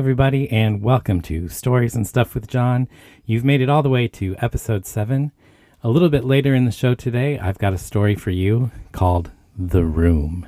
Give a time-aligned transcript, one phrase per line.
[0.00, 2.88] Everybody, and welcome to Stories and Stuff with John.
[3.26, 5.30] You've made it all the way to episode seven.
[5.84, 9.30] A little bit later in the show today, I've got a story for you called
[9.58, 10.46] The Room.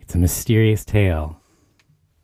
[0.00, 1.40] It's a mysterious tale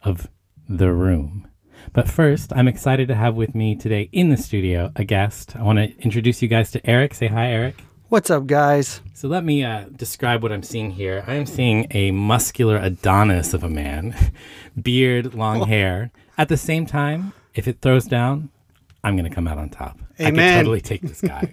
[0.03, 0.29] of
[0.69, 1.47] the room.
[1.93, 5.55] But first, I'm excited to have with me today in the studio a guest.
[5.55, 7.15] I want to introduce you guys to Eric.
[7.15, 7.85] Say hi, Eric.
[8.09, 9.01] What's up, guys?
[9.15, 11.23] So let me uh, describe what I'm seeing here.
[11.29, 14.33] I am seeing a muscular Adonis of a man,
[14.83, 16.11] beard, long hair.
[16.39, 18.51] At the same time, if it throws down,
[19.05, 19.99] I'm going to come out on top.
[20.19, 21.53] I can totally take this guy.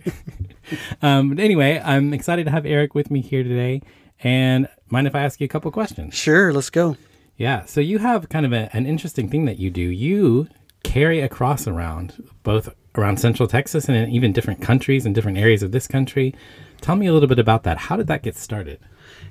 [1.02, 3.82] um, but anyway, I'm excited to have Eric with me here today.
[4.22, 6.14] And mind if I ask you a couple questions?
[6.14, 6.98] Sure, let's go.
[7.38, 7.66] Yeah.
[7.66, 9.82] So you have kind of a, an interesting thing that you do.
[9.82, 10.48] You
[10.84, 15.38] carry a cross around, both around Central Texas and in even different countries and different
[15.38, 16.36] areas of this country.
[16.82, 17.78] Tell me a little bit about that.
[17.78, 18.80] How did that get started?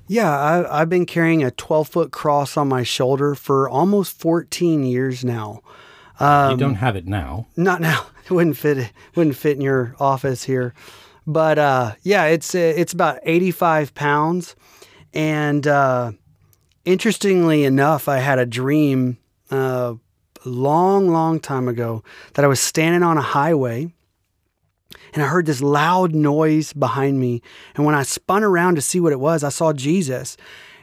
[0.07, 4.85] Yeah, I, I've been carrying a 12 foot cross on my shoulder for almost 14
[4.85, 5.61] years now.
[6.21, 7.47] you don't have it now.
[7.57, 8.07] Not now.
[8.29, 8.77] It wouldn't fit.
[8.77, 10.75] It wouldn't fit in your office here.
[11.27, 14.55] But uh, yeah, it's uh, it's about 85 pounds.
[15.15, 16.13] And uh,
[16.85, 19.17] interestingly enough, I had a dream
[19.51, 19.95] uh,
[20.45, 23.95] a long, long time ago that I was standing on a highway
[25.15, 27.43] and I heard this loud noise behind me.
[27.75, 30.37] And when I spun around to see what it was, I saw Jesus.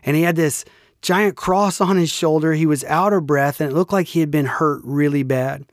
[0.04, 0.66] And he had this
[1.02, 2.54] giant cross on his shoulder.
[2.54, 5.66] He was out of breath and it looked like he had been hurt really bad.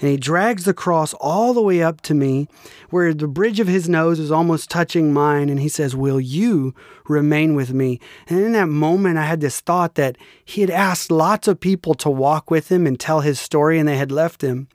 [0.00, 2.48] And he drags the cross all the way up to me,
[2.88, 5.48] where the bridge of his nose is almost touching mine.
[5.48, 6.74] And he says, Will you
[7.06, 8.00] remain with me?
[8.26, 11.94] And in that moment, I had this thought that he had asked lots of people
[11.94, 14.68] to walk with him and tell his story, and they had left him.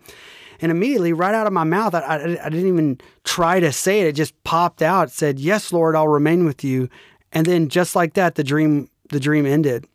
[0.62, 4.02] And immediately, right out of my mouth, I, I, I didn't even try to say
[4.02, 4.08] it.
[4.08, 5.12] It just popped out.
[5.12, 6.90] Said, "Yes, Lord, I'll remain with you."
[7.32, 9.88] And then, just like that, the dream the dream ended.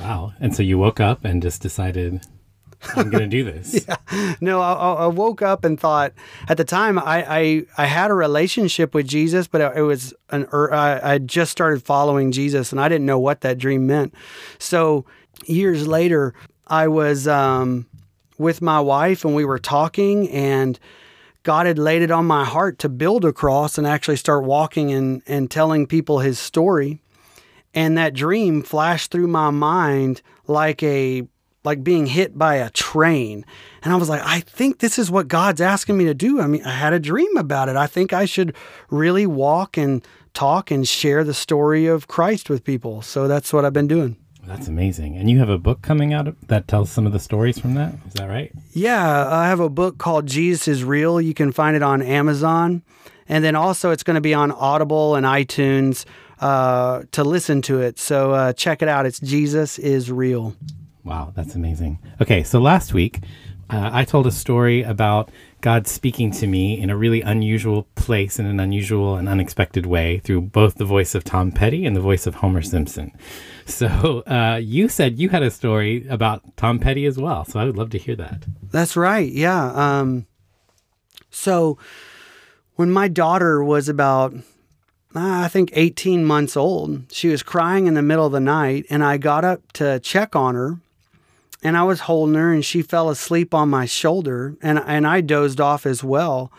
[0.00, 0.32] Wow.
[0.40, 2.24] And so you woke up and just decided,
[2.94, 3.84] I'm going to do this.
[3.88, 4.34] yeah.
[4.40, 6.12] No, I, I woke up and thought
[6.48, 10.46] at the time I, I, I had a relationship with Jesus, but it was an
[10.52, 14.14] er, I, I just started following Jesus, and I didn't know what that dream meant.
[14.58, 15.04] So
[15.46, 16.34] years later,
[16.68, 17.86] I was um,
[18.38, 20.78] with my wife, and we were talking, and
[21.42, 24.92] God had laid it on my heart to build a cross and actually start walking
[24.92, 27.00] and, and telling people His story.
[27.74, 31.26] And that dream flashed through my mind like a
[31.64, 33.44] like being hit by a train.
[33.82, 36.40] And I was like, I think this is what God's asking me to do.
[36.40, 37.76] I mean, I had a dream about it.
[37.76, 38.54] I think I should
[38.90, 43.02] really walk and talk and share the story of Christ with people.
[43.02, 44.16] So that's what I've been doing.
[44.48, 45.16] That's amazing.
[45.16, 47.92] And you have a book coming out that tells some of the stories from that.
[48.06, 48.50] Is that right?
[48.72, 51.20] Yeah, I have a book called Jesus is Real.
[51.20, 52.82] You can find it on Amazon.
[53.28, 56.06] And then also, it's going to be on Audible and iTunes
[56.40, 57.98] uh, to listen to it.
[57.98, 59.04] So uh, check it out.
[59.04, 60.56] It's Jesus is Real.
[61.04, 61.98] Wow, that's amazing.
[62.22, 63.20] Okay, so last week
[63.70, 65.30] uh, I told a story about
[65.60, 70.18] God speaking to me in a really unusual place in an unusual and unexpected way
[70.20, 73.12] through both the voice of Tom Petty and the voice of Homer Simpson.
[73.68, 77.44] So uh, you said you had a story about Tom Petty as well.
[77.44, 78.46] So I would love to hear that.
[78.70, 79.30] That's right.
[79.30, 79.72] Yeah.
[79.74, 80.26] Um,
[81.30, 81.76] so
[82.76, 84.40] when my daughter was about, uh,
[85.14, 89.04] I think, 18 months old, she was crying in the middle of the night, and
[89.04, 90.78] I got up to check on her.
[91.62, 95.20] And I was holding her, and she fell asleep on my shoulder, and, and I
[95.20, 96.52] dozed off as well.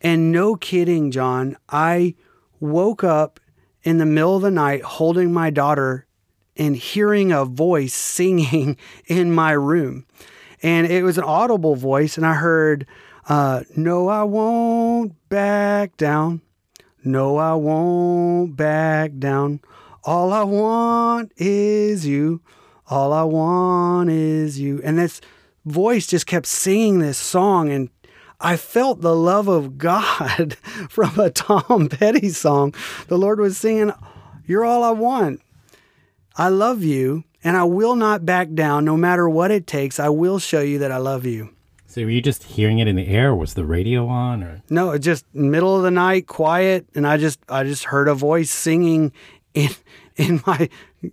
[0.00, 2.14] And no kidding, John, I
[2.58, 3.38] woke up
[3.82, 6.06] in the middle of the night holding my daughter
[6.56, 10.06] and hearing a voice singing in my room.
[10.62, 12.86] And it was an audible voice, and I heard,
[13.28, 16.42] uh, No, I won't back down.
[17.02, 19.60] No, I won't back down.
[20.04, 22.42] All I want is you.
[22.90, 24.80] All I want is you.
[24.82, 25.20] And this
[25.64, 27.88] voice just kept singing this song, and
[28.40, 30.54] I felt the love of God
[30.90, 32.74] from a Tom Petty song.
[33.06, 33.92] The Lord was singing,
[34.44, 35.40] You're all I want.
[36.34, 40.00] I love you, and I will not back down no matter what it takes.
[40.00, 41.50] I will show you that I love you.
[41.86, 43.34] So were you just hearing it in the air?
[43.34, 44.62] Was the radio on or?
[44.70, 48.50] No, just middle of the night, quiet, and I just I just heard a voice
[48.50, 49.12] singing
[49.54, 49.70] in
[50.16, 50.68] in my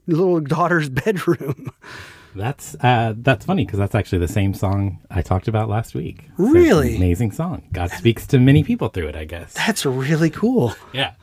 [0.07, 1.71] little daughter's bedroom.
[2.35, 6.25] That's uh, that's funny because that's actually the same song I talked about last week.
[6.37, 6.95] So Really?
[6.95, 7.63] amazing song.
[7.73, 9.53] God speaks to many people through it, I guess.
[9.53, 10.75] That's really cool.
[10.93, 11.13] Yeah.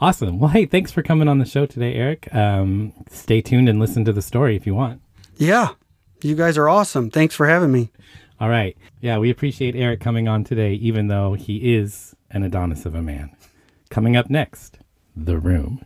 [0.00, 0.38] Awesome.
[0.38, 2.32] Well, hey, thanks for coming on the show today, Eric.
[2.34, 5.00] Um, stay tuned and listen to the story if you want.
[5.36, 5.70] Yeah.
[6.22, 7.10] You guys are awesome.
[7.10, 7.90] Thanks for having me.
[8.40, 8.76] All right.
[9.00, 13.02] Yeah, we appreciate Eric coming on today, even though he is an Adonis of a
[13.02, 13.30] man.
[13.90, 14.78] Coming up next,
[15.16, 15.84] The Room.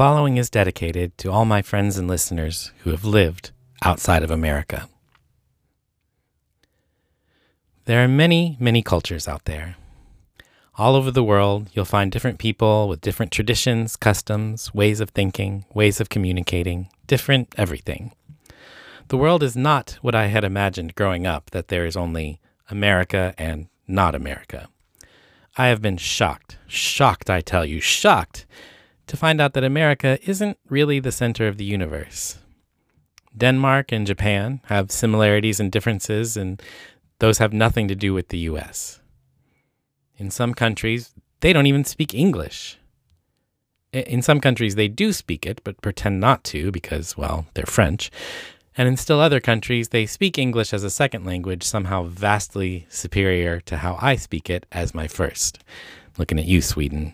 [0.00, 3.50] Following is dedicated to all my friends and listeners who have lived
[3.82, 4.88] outside of America.
[7.84, 9.76] There are many, many cultures out there.
[10.78, 15.66] All over the world, you'll find different people with different traditions, customs, ways of thinking,
[15.74, 18.12] ways of communicating, different everything.
[19.08, 23.34] The world is not what I had imagined growing up, that there is only America
[23.36, 24.70] and not America.
[25.58, 28.46] I have been shocked, shocked, I tell you, shocked
[29.10, 32.38] to find out that America isn't really the center of the universe.
[33.36, 36.62] Denmark and Japan have similarities and differences, and
[37.18, 39.00] those have nothing to do with the US.
[40.16, 42.78] In some countries, they don't even speak English.
[43.92, 48.12] In some countries, they do speak it, but pretend not to because, well, they're French.
[48.76, 53.58] And in still other countries, they speak English as a second language, somehow vastly superior
[53.62, 55.64] to how I speak it as my first.
[56.16, 57.12] Looking at you, Sweden.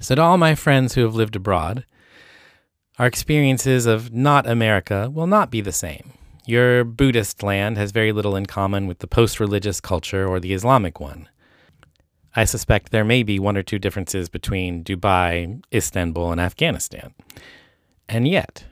[0.00, 1.84] So, to all my friends who have lived abroad,
[2.98, 6.12] our experiences of not America will not be the same.
[6.46, 10.54] Your Buddhist land has very little in common with the post religious culture or the
[10.54, 11.28] Islamic one.
[12.34, 17.14] I suspect there may be one or two differences between Dubai, Istanbul, and Afghanistan.
[18.08, 18.64] And yet,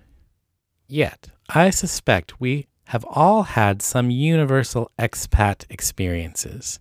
[0.86, 6.78] yet, I suspect we have all had some universal expat experiences.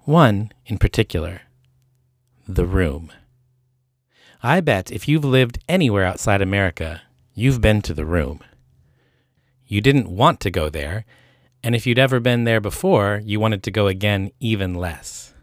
[0.00, 1.42] One in particular
[2.48, 3.12] the room.
[4.42, 7.02] I bet if you've lived anywhere outside America,
[7.34, 8.40] you've been to the room.
[9.66, 11.04] You didn't want to go there,
[11.64, 15.34] and if you'd ever been there before, you wanted to go again even less.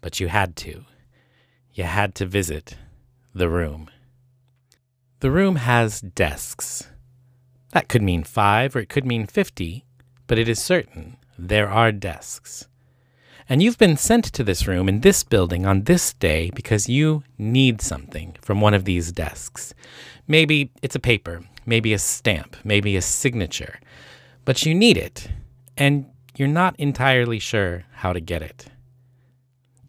[0.00, 0.84] But you had to.
[1.74, 2.76] You had to visit
[3.34, 3.90] the room.
[5.18, 6.88] The room has desks.
[7.72, 9.84] That could mean five or it could mean 50,
[10.28, 12.68] but it is certain there are desks.
[13.50, 17.24] And you've been sent to this room in this building on this day because you
[17.36, 19.74] need something from one of these desks.
[20.28, 23.80] Maybe it's a paper, maybe a stamp, maybe a signature,
[24.44, 25.32] but you need it,
[25.76, 26.06] and
[26.36, 28.66] you're not entirely sure how to get it.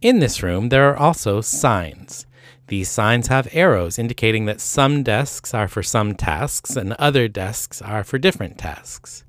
[0.01, 2.25] In this room, there are also signs.
[2.65, 7.79] These signs have arrows indicating that some desks are for some tasks and other desks
[7.79, 9.23] are for different tasks.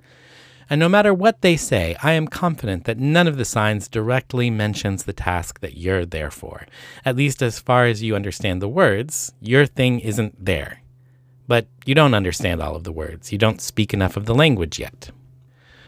[0.70, 4.50] And no matter what they say, I am confident that none of the signs directly
[4.50, 6.66] mentions the task that you're there for.
[7.04, 10.82] At least as far as you understand the words, your thing isn't there.
[11.48, 13.32] But you don't understand all of the words.
[13.32, 15.10] You don't speak enough of the language yet.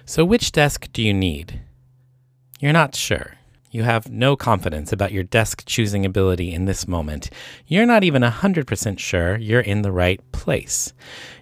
[0.05, 1.61] So which desk do you need?
[2.61, 3.35] You're not sure.
[3.75, 7.29] You have no confidence about your desk choosing ability in this moment.
[7.67, 10.93] You're not even 100% sure you're in the right place.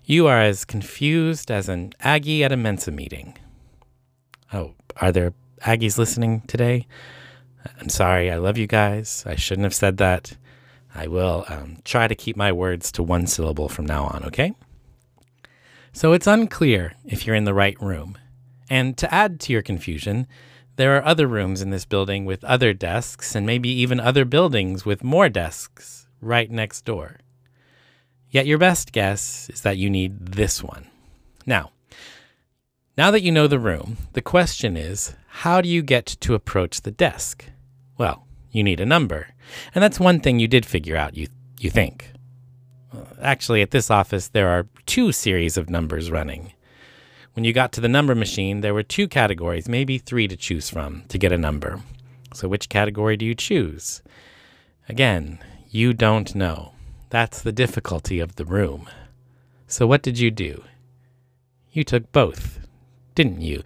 [0.06, 3.37] You are as confused as an Aggie at a Mensa meeting.
[4.50, 6.87] Oh, are there Aggies listening today?
[7.79, 8.31] I'm sorry.
[8.31, 9.25] I love you guys.
[9.26, 10.35] I shouldn't have said that.
[10.94, 14.55] I will um, try to keep my words to one syllable from now on, okay?
[15.93, 18.16] So it's unclear if you're in the right room.
[18.71, 20.26] And to add to your confusion,
[20.76, 24.85] there are other rooms in this building with other desks, and maybe even other buildings
[24.85, 27.19] with more desks right next door.
[28.31, 30.88] Yet your best guess is that you need this one.
[31.45, 31.73] Now,
[32.97, 36.81] now that you know the room, the question is how do you get to approach
[36.81, 37.45] the desk?
[37.99, 39.29] Well, you need a number.
[39.75, 42.12] And that's one thing you did figure out, you, you think.
[43.21, 46.52] Actually, at this office, there are two series of numbers running.
[47.35, 50.69] When you got to the number machine, there were two categories, maybe three to choose
[50.69, 51.81] from to get a number.
[52.35, 54.03] So, which category do you choose?
[54.89, 55.39] Again,
[55.71, 56.73] you don't know.
[57.09, 58.89] That's the difficulty of the room.
[59.67, 60.62] So, what did you do?
[61.71, 62.67] You took both,
[63.15, 63.62] didn't you?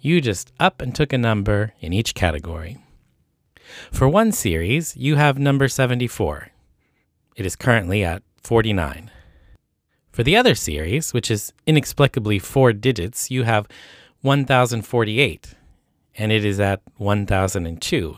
[0.00, 2.78] You just up and took a number in each category.
[3.92, 6.48] For one series, you have number 74.
[7.36, 9.10] It is currently at 49.
[10.10, 13.68] For the other series, which is inexplicably four digits, you have
[14.22, 15.54] 1048,
[16.16, 18.16] and it is at 1002.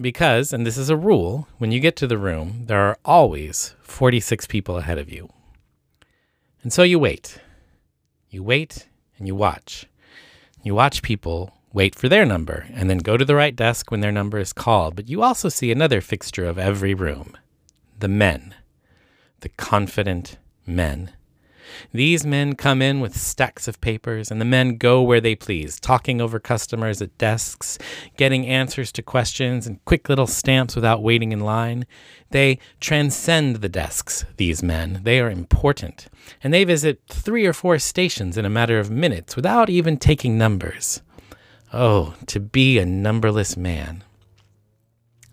[0.00, 3.74] Because, and this is a rule, when you get to the room, there are always
[3.80, 5.30] 46 people ahead of you.
[6.62, 7.38] And so you wait.
[8.28, 9.86] You wait and you watch.
[10.62, 14.00] You watch people wait for their number and then go to the right desk when
[14.00, 14.96] their number is called.
[14.96, 17.36] But you also see another fixture of every room
[17.98, 18.54] the men,
[19.40, 21.12] the confident men.
[21.92, 25.80] These men come in with stacks of papers, and the men go where they please,
[25.80, 27.78] talking over customers at desks,
[28.16, 31.86] getting answers to questions and quick little stamps without waiting in line.
[32.30, 35.00] They transcend the desks, these men.
[35.04, 36.08] They are important,
[36.42, 40.36] and they visit three or four stations in a matter of minutes without even taking
[40.36, 41.02] numbers.
[41.72, 44.04] Oh, to be a numberless man.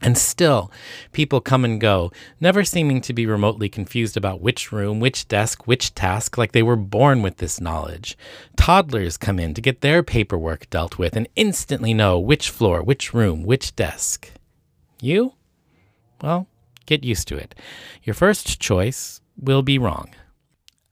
[0.02, 0.72] And still,
[1.12, 5.68] people come and go, never seeming to be remotely confused about which room, which desk,
[5.68, 8.18] which task, like they were born with this knowledge.
[8.58, 13.14] Toddlers come in to get their paperwork dealt with and instantly know which floor, which
[13.14, 14.32] room, which desk.
[15.00, 15.34] You?
[16.22, 16.48] Well,
[16.88, 17.54] get used to it.
[18.04, 20.10] Your first choice will be wrong.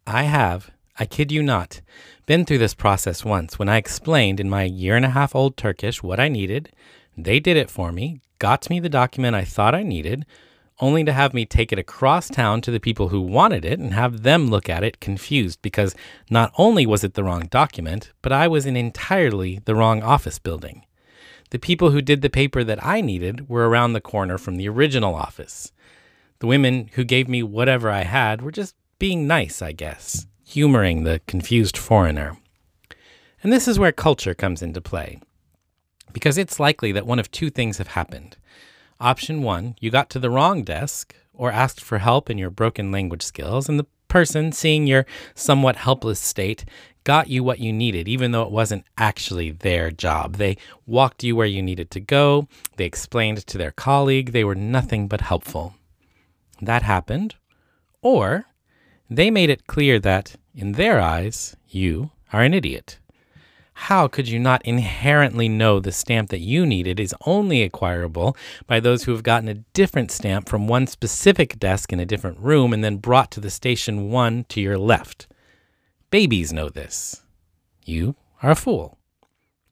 [0.06, 1.82] I have, I kid you not,
[2.28, 5.58] been through this process once when I explained in my year and a half old
[5.58, 6.72] Turkish what I needed.
[7.24, 10.26] They did it for me, got me the document I thought I needed,
[10.80, 13.94] only to have me take it across town to the people who wanted it and
[13.94, 15.96] have them look at it confused because
[16.30, 20.40] not only was it the wrong document, but I was in entirely the wrong office
[20.40, 20.86] building.
[21.50, 24.70] The people who did the paper that I needed were around the corner from the
[24.70, 25.74] original office.
[26.40, 31.04] The women who gave me whatever I had were just being nice, I guess, humoring
[31.04, 32.38] the confused foreigner.
[33.44, 35.20] And this is where culture comes into play
[36.13, 38.38] because it's likely that one of two things have happened.
[39.00, 42.92] Option one, you got to the wrong desk or asked for help in your broken
[42.92, 46.66] language skills, and the person, seeing your somewhat helpless state,
[47.06, 50.36] got you what you needed, even though it wasn't actually their job.
[50.36, 54.56] They walked you where you needed to go, they explained to their colleague, they were
[54.56, 55.75] nothing but helpful.
[56.62, 57.36] That happened.
[58.01, 58.46] Or
[59.10, 62.99] they made it clear that, in their eyes, you are an idiot.
[63.83, 68.36] How could you not inherently know the stamp that you needed is only acquirable
[68.67, 72.38] by those who have gotten a different stamp from one specific desk in a different
[72.39, 75.27] room and then brought to the station one to your left?
[76.12, 77.24] Babies know this.
[77.86, 79.00] You are a fool.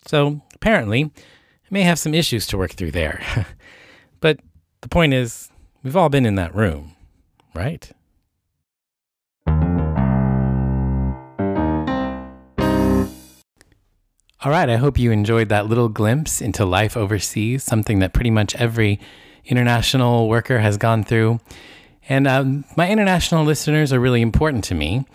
[0.08, 3.22] So apparently, I may have some issues to work through there.
[4.22, 4.40] but
[4.82, 5.52] the point is,
[5.84, 6.96] we've all been in that room,
[7.54, 7.92] right?
[14.44, 18.30] All right, I hope you enjoyed that little glimpse into life overseas, something that pretty
[18.30, 19.00] much every
[19.46, 21.40] international worker has gone through.
[22.08, 25.06] And um, my international listeners are really important to me.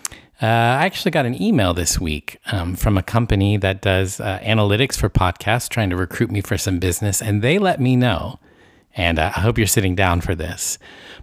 [0.41, 4.39] Uh, I actually got an email this week um, from a company that does uh,
[4.39, 8.39] analytics for podcasts, trying to recruit me for some business, and they let me know.
[8.93, 10.77] And uh, I hope you're sitting down for this.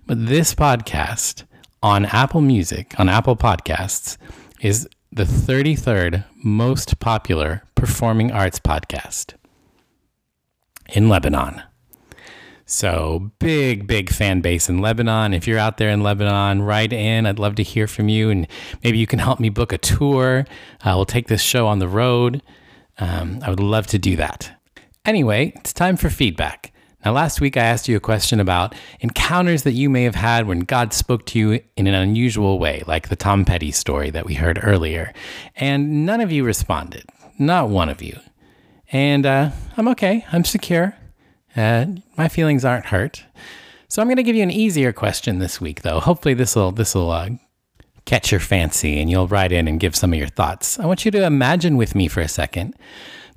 [0.06, 1.44] But this podcast
[1.82, 4.16] on Apple Music, on Apple Podcasts,
[4.62, 9.34] is the 33rd most popular performing arts podcast
[10.88, 11.62] in Lebanon.
[12.64, 15.34] So, big, big fan base in Lebanon.
[15.34, 17.26] If you're out there in Lebanon, write in.
[17.26, 18.30] I'd love to hear from you.
[18.30, 18.46] And
[18.84, 20.46] maybe you can help me book a tour.
[20.84, 22.40] Uh, we'll take this show on the road.
[22.98, 24.60] Um, I would love to do that.
[25.04, 26.72] Anyway, it's time for feedback.
[27.04, 30.46] Now, last week I asked you a question about encounters that you may have had
[30.46, 34.26] when God spoke to you in an unusual way, like the Tom Petty story that
[34.26, 35.14] we heard earlier.
[35.56, 37.04] And none of you responded.
[37.38, 38.18] Not one of you.
[38.92, 40.26] And uh, I'm okay.
[40.30, 40.94] I'm secure.
[41.56, 41.86] Uh,
[42.18, 43.24] my feelings aren't hurt.
[43.88, 46.00] So I'm going to give you an easier question this week, though.
[46.00, 47.30] Hopefully, this will this will uh,
[48.04, 50.78] catch your fancy, and you'll write in and give some of your thoughts.
[50.78, 52.74] I want you to imagine with me for a second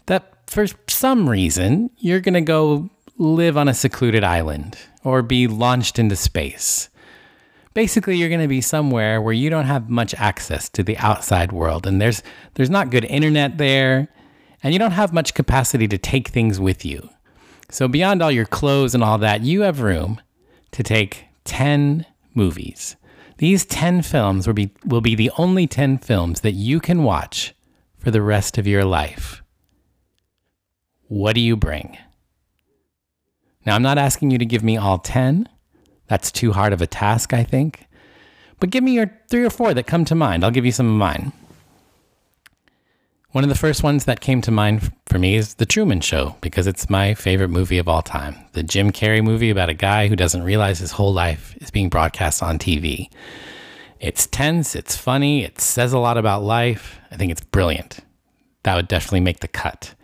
[0.06, 5.48] that for some reason you're going to go live on a secluded island or be
[5.48, 6.90] launched into space.
[7.74, 11.52] Basically, you're going to be somewhere where you don't have much access to the outside
[11.52, 12.22] world and there's
[12.54, 14.10] there's not good internet there
[14.62, 17.10] and you don't have much capacity to take things with you.
[17.70, 20.22] So beyond all your clothes and all that, you have room
[20.72, 22.96] to take 10 movies.
[23.38, 27.56] These 10 films will be will be the only 10 films that you can watch
[27.98, 29.42] for the rest of your life.
[31.08, 31.98] What do you bring?
[33.66, 35.48] Now, I'm not asking you to give me all 10.
[36.08, 37.88] That's too hard of a task, I think.
[38.60, 40.44] But give me your three or four that come to mind.
[40.44, 41.32] I'll give you some of mine.
[43.32, 46.36] One of the first ones that came to mind for me is The Truman Show,
[46.40, 48.36] because it's my favorite movie of all time.
[48.52, 51.90] The Jim Carrey movie about a guy who doesn't realize his whole life is being
[51.90, 53.10] broadcast on TV.
[54.00, 57.00] It's tense, it's funny, it says a lot about life.
[57.10, 58.02] I think it's brilliant.
[58.64, 59.96] That would definitely make the cut.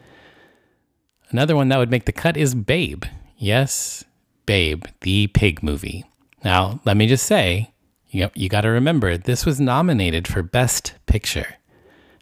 [1.30, 3.04] Another one that would make the cut is Babe.
[3.42, 4.04] Yes,
[4.46, 6.04] Babe, the pig movie.
[6.44, 7.72] Now, let me just say,
[8.10, 11.56] you, you got to remember, this was nominated for Best Picture.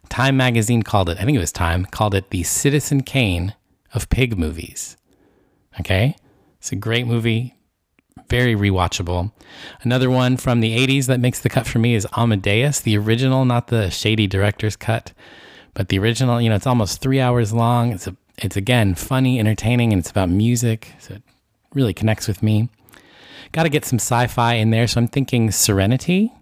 [0.08, 3.54] Time magazine called it, I think it was Time, called it the Citizen Kane
[3.92, 4.96] of pig movies.
[5.80, 6.14] Okay?
[6.58, 7.56] It's a great movie,
[8.28, 9.32] very rewatchable.
[9.82, 13.44] Another one from the 80s that makes the cut for me is Amadeus, the original,
[13.44, 15.12] not the shady director's cut,
[15.74, 16.40] but the original.
[16.40, 17.92] You know, it's almost three hours long.
[17.92, 21.22] It's a it's again funny, entertaining, and it's about music, so it
[21.74, 22.68] really connects with me.
[23.52, 26.32] Got to get some sci-fi in there, so I'm thinking Serenity,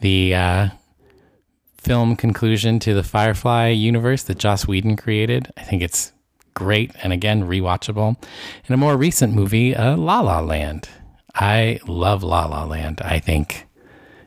[0.00, 0.68] the uh,
[1.76, 5.52] film conclusion to the Firefly universe that Joss Whedon created.
[5.56, 6.12] I think it's
[6.54, 8.16] great and again rewatchable.
[8.66, 10.88] And a more recent movie, uh, La La Land.
[11.34, 13.00] I love La La Land.
[13.02, 13.66] I think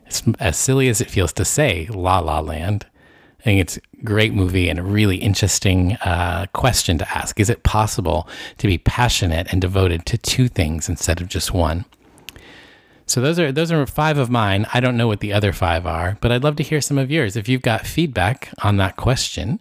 [0.06, 2.86] it's as silly as it feels to say La La Land.
[3.40, 7.38] I think it's a great movie and a really interesting uh, question to ask.
[7.38, 8.28] Is it possible
[8.58, 11.84] to be passionate and devoted to two things instead of just one?
[13.06, 14.66] So those are those are five of mine.
[14.74, 17.10] I don't know what the other five are, but I'd love to hear some of
[17.10, 17.36] yours.
[17.36, 19.60] If you've got feedback on that question,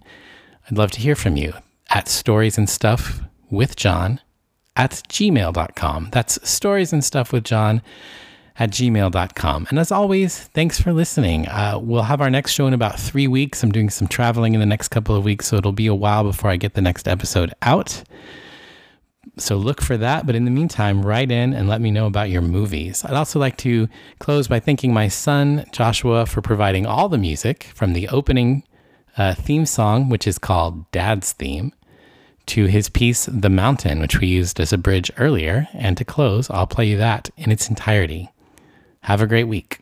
[0.70, 1.54] I'd love to hear from you
[1.90, 4.20] at stories and stuff with John
[4.76, 6.10] at gmail.com.
[6.12, 7.82] That's stories and stuff with John
[8.60, 9.68] at gmail.com.
[9.70, 11.48] And as always, thanks for listening.
[11.48, 13.64] Uh, we'll have our next show in about three weeks.
[13.64, 16.24] I'm doing some traveling in the next couple of weeks, so it'll be a while
[16.24, 18.04] before I get the next episode out.
[19.38, 20.26] So look for that.
[20.26, 23.06] But in the meantime, write in and let me know about your movies.
[23.06, 23.88] I'd also like to
[24.20, 28.64] close by thanking my son, Joshua, for providing all the music from the opening
[29.18, 31.74] uh, theme song, which is called Dad's Theme,
[32.48, 35.68] to his piece, The Mountain, which we used as a bridge earlier.
[35.74, 38.32] And to close, I'll play you that in its entirety.
[39.08, 39.80] Have a great week.